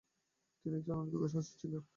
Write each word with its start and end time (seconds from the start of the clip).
তিনি 0.65 0.75
একজন 0.77 0.95
অনভিজ্ঞ 0.95 1.25
শাসক 1.27 1.55
ছিলেন। 1.61 1.81